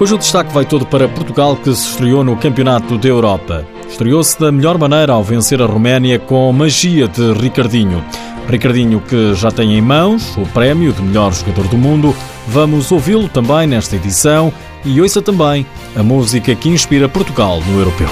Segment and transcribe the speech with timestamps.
[0.00, 3.66] Hoje o destaque vai todo para Portugal, que se estreou no Campeonato da Europa.
[3.86, 8.02] Estreou-se da melhor maneira ao vencer a Roménia com magia de Ricardinho.
[8.48, 12.16] Ricardinho que já tem em mãos o prémio de melhor jogador do mundo.
[12.48, 14.50] Vamos ouvi-lo também nesta edição
[14.86, 18.08] e ouça também a música que inspira Portugal no europeu.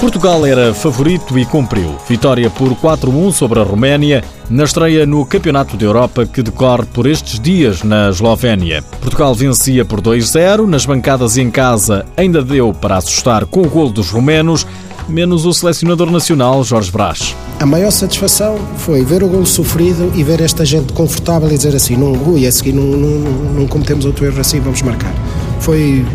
[0.00, 1.96] Portugal era favorito e cumpriu.
[2.08, 7.04] Vitória por 4-1 sobre a Roménia na estreia no Campeonato da Europa que decorre por
[7.04, 8.80] estes dias na Eslovénia.
[9.00, 13.90] Portugal vencia por 2-0, nas bancadas em casa ainda deu para assustar com o golo
[13.90, 14.64] dos romenos,
[15.08, 17.34] menos o selecionador nacional Jorge Brás.
[17.58, 21.74] A maior satisfação foi ver o golo sofrido e ver esta gente confortável e dizer
[21.74, 23.18] assim, não, ui, a seguir não, não,
[23.52, 25.12] não cometemos outro erro assim, vamos marcar.
[25.58, 26.06] Foi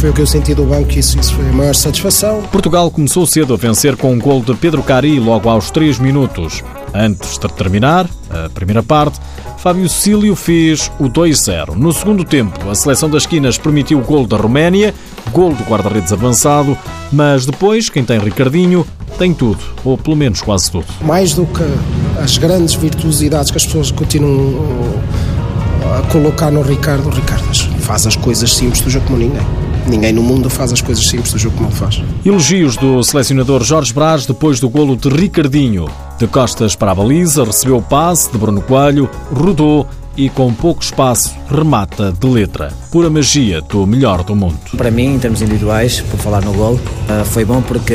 [0.00, 2.40] foi o que eu senti do banco e isso, isso foi a maior satisfação.
[2.50, 6.64] Portugal começou cedo a vencer com um gol de Pedro Cari logo aos 3 minutos.
[6.94, 9.20] Antes de terminar a primeira parte,
[9.58, 11.74] Fábio Cílio fez o 2-0.
[11.76, 14.94] No segundo tempo, a seleção das esquinas permitiu o gol da Roménia,
[15.32, 16.78] gol do guarda-redes avançado,
[17.12, 18.86] mas depois, quem tem Ricardinho,
[19.18, 20.86] tem tudo, ou pelo menos quase tudo.
[21.02, 21.62] Mais do que
[22.18, 24.98] as grandes virtuosidades que as pessoas continuam
[25.94, 27.44] a colocar no Ricardo, o Ricardo
[27.80, 29.69] faz as coisas simples do jogo como ninguém.
[29.86, 32.02] Ninguém no mundo faz as coisas simples do jogo como ele faz.
[32.24, 35.86] Elogios do selecionador Jorge Brás depois do golo de Ricardinho.
[36.18, 40.82] De costas para a baliza, recebeu o passe de Bruno Coelho, rodou e com pouco
[40.82, 42.72] espaço remata de letra.
[42.90, 44.58] Pura magia do melhor do mundo.
[44.76, 46.78] Para mim, em termos individuais, por falar no gol,
[47.08, 47.94] eh, foi bom porque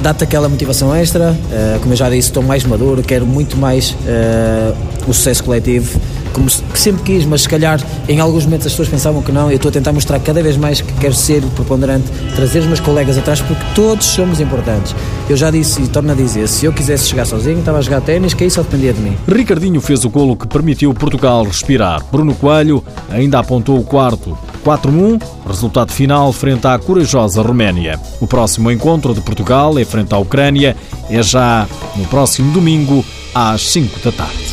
[0.00, 1.36] dá-te aquela motivação extra.
[1.50, 4.72] Eh, como eu já disse, estou mais maduro, quero muito mais eh,
[5.06, 6.00] o sucesso coletivo
[6.36, 9.50] como sempre quis, mas se calhar em alguns momentos as pessoas pensavam que não.
[9.50, 12.78] Eu estou a tentar mostrar cada vez mais que quero ser preponderante, trazer os meus
[12.78, 14.94] colegas atrás, porque todos somos importantes.
[15.30, 18.02] Eu já disse e torno a dizer: se eu quisesse chegar sozinho, estava a jogar
[18.02, 19.16] ténis, que isso só dependia de mim.
[19.26, 22.04] Ricardinho fez o golo que permitiu Portugal respirar.
[22.12, 24.36] Bruno Coelho ainda apontou o quarto.
[24.62, 27.98] 4-1, resultado final frente à corajosa Roménia.
[28.20, 30.76] O próximo encontro de Portugal é frente à Ucrânia,
[31.08, 34.45] é já no próximo domingo, às 5 da tarde.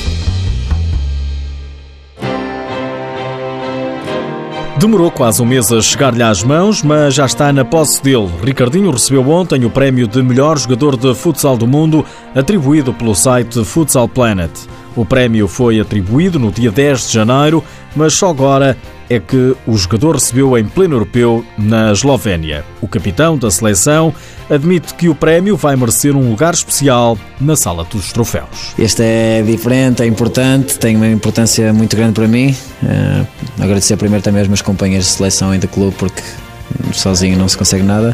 [4.83, 8.29] Demorou quase um mês a chegar-lhe às mãos, mas já está na posse dele.
[8.43, 12.05] Ricardinho recebeu ontem o prémio de melhor jogador de futsal do mundo,
[12.35, 14.51] atribuído pelo site Futsal Planet.
[14.93, 17.63] O prémio foi atribuído no dia 10 de janeiro,
[17.95, 18.77] mas só agora
[19.13, 22.63] é que o jogador recebeu em pleno europeu na Eslovénia.
[22.81, 24.13] O capitão da seleção
[24.49, 28.73] admite que o prémio vai merecer um lugar especial na sala dos troféus.
[28.77, 32.55] Este é diferente, é importante, tem uma importância muito grande para mim.
[32.81, 33.27] Uh,
[33.61, 36.21] agradecer primeiro também aos meus companheiros de seleção e de clube, porque
[36.93, 38.13] sozinho não se consegue nada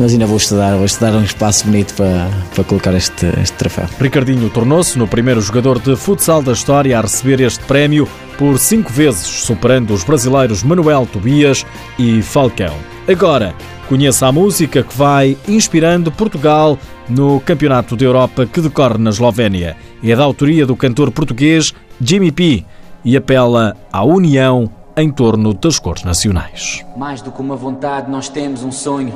[0.00, 3.84] mas ainda vou estudar, vou estudar um espaço bonito para, para colocar este, este troféu.
[4.00, 8.08] Ricardinho tornou-se no primeiro jogador de futsal da história a receber este prémio
[8.40, 11.66] por cinco vezes, superando os brasileiros Manuel Tobias
[11.98, 12.74] e Falcão.
[13.06, 13.54] Agora,
[13.86, 19.76] conheça a música que vai inspirando Portugal no Campeonato da Europa que decorre na Eslovénia.
[20.02, 22.64] É da autoria do cantor português Jimmy P
[23.04, 26.82] e apela à união em torno das cores nacionais.
[26.96, 29.12] Mais do que uma vontade, nós temos um sonho.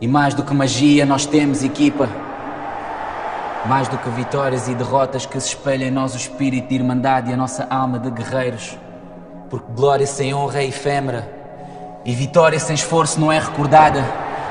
[0.00, 2.08] E mais do que magia, nós temos equipa.
[3.68, 7.30] Mais do que vitórias e derrotas que se espelham em nós o espírito de irmandade
[7.30, 8.78] e a nossa alma de guerreiros.
[9.50, 11.36] Porque glória sem honra é efêmera
[12.06, 14.04] e vitória sem esforço não é recordada.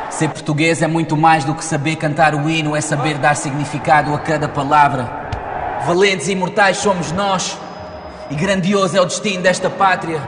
[0.09, 4.13] Ser português é muito mais do que saber cantar o hino, é saber dar significado
[4.13, 5.29] a cada palavra.
[5.85, 7.57] Valentes e imortais somos nós,
[8.29, 10.21] e grandioso é o destino desta pátria.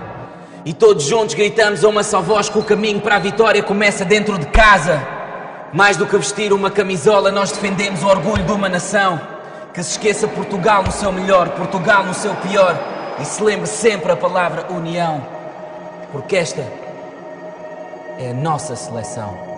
[0.63, 4.05] E todos juntos gritamos a uma só voz que o caminho para a vitória começa
[4.05, 5.16] dentro de casa.
[5.73, 9.19] Mais do que vestir uma camisola, nós defendemos o orgulho de uma nação.
[9.73, 12.77] Que se esqueça Portugal no seu melhor, Portugal no seu pior.
[13.19, 15.25] E se lembre sempre a palavra união.
[16.11, 16.61] Porque esta
[18.17, 19.56] é a nossa seleção.